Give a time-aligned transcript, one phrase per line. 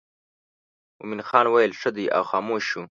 [0.99, 2.81] مومن خان ویل ښه دی او خاموش شو.